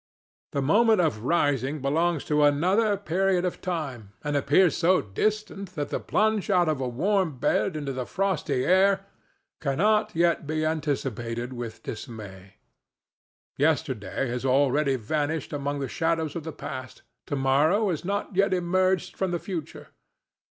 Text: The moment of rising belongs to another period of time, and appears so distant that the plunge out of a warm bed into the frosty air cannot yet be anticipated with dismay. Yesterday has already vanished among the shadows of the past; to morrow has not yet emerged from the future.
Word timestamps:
The 0.53 0.63
moment 0.63 0.99
of 0.99 1.25
rising 1.25 1.79
belongs 1.79 2.23
to 2.25 2.43
another 2.43 2.97
period 2.97 3.45
of 3.45 3.61
time, 3.61 4.13
and 4.23 4.35
appears 4.35 4.75
so 4.75 4.99
distant 4.99 5.75
that 5.75 5.89
the 5.89 5.99
plunge 5.99 6.49
out 6.49 6.67
of 6.67 6.81
a 6.81 6.87
warm 6.87 7.37
bed 7.37 7.75
into 7.75 7.93
the 7.93 8.07
frosty 8.07 8.65
air 8.65 9.05
cannot 9.59 10.15
yet 10.15 10.47
be 10.47 10.65
anticipated 10.65 11.53
with 11.53 11.83
dismay. 11.83 12.55
Yesterday 13.59 14.27
has 14.27 14.43
already 14.43 14.95
vanished 14.95 15.53
among 15.53 15.79
the 15.81 15.87
shadows 15.87 16.35
of 16.35 16.45
the 16.45 16.51
past; 16.51 17.03
to 17.27 17.35
morrow 17.35 17.91
has 17.91 18.03
not 18.03 18.35
yet 18.35 18.55
emerged 18.55 19.15
from 19.15 19.29
the 19.29 19.37
future. 19.37 19.89